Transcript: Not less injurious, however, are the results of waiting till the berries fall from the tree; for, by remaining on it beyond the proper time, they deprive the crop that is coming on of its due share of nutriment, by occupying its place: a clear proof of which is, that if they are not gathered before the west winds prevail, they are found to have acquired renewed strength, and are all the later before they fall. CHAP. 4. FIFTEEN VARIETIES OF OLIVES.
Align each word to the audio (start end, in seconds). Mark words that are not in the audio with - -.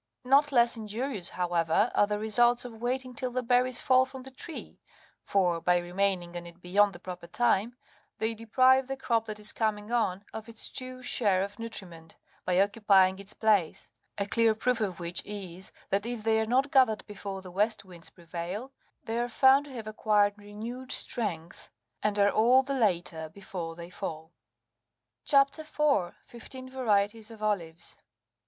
Not 0.23 0.51
less 0.51 0.75
injurious, 0.77 1.29
however, 1.29 1.91
are 1.93 2.07
the 2.07 2.17
results 2.17 2.65
of 2.65 2.81
waiting 2.81 3.13
till 3.13 3.29
the 3.29 3.43
berries 3.43 3.79
fall 3.79 4.03
from 4.03 4.23
the 4.23 4.31
tree; 4.31 4.79
for, 5.25 5.61
by 5.61 5.77
remaining 5.77 6.35
on 6.35 6.47
it 6.47 6.59
beyond 6.59 6.93
the 6.93 6.99
proper 6.99 7.27
time, 7.27 7.75
they 8.17 8.33
deprive 8.33 8.87
the 8.87 8.97
crop 8.97 9.25
that 9.27 9.37
is 9.39 9.51
coming 9.51 9.91
on 9.91 10.25
of 10.33 10.49
its 10.49 10.69
due 10.69 11.03
share 11.03 11.43
of 11.43 11.59
nutriment, 11.59 12.15
by 12.45 12.59
occupying 12.59 13.19
its 13.19 13.33
place: 13.33 13.91
a 14.17 14.25
clear 14.25 14.55
proof 14.55 14.81
of 14.81 14.99
which 14.99 15.23
is, 15.23 15.71
that 15.91 16.07
if 16.07 16.23
they 16.23 16.39
are 16.41 16.47
not 16.47 16.71
gathered 16.71 17.05
before 17.05 17.43
the 17.43 17.51
west 17.51 17.85
winds 17.85 18.09
prevail, 18.09 18.71
they 19.03 19.19
are 19.19 19.29
found 19.29 19.65
to 19.65 19.71
have 19.71 19.85
acquired 19.85 20.33
renewed 20.35 20.91
strength, 20.91 21.69
and 22.01 22.17
are 22.17 22.31
all 22.31 22.63
the 22.63 22.73
later 22.73 23.29
before 23.29 23.75
they 23.75 23.91
fall. 23.91 24.31
CHAP. 25.25 25.53
4. 25.53 26.15
FIFTEEN 26.25 26.69
VARIETIES 26.71 27.29
OF 27.29 27.43
OLIVES. 27.43 27.99